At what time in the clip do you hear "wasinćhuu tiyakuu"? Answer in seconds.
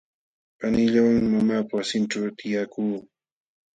1.79-2.97